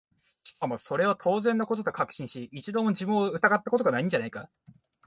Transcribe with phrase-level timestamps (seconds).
[0.43, 4.49] しかもそれを当然の事と確信し、一度も自分を疑った事が無いんじゃないか？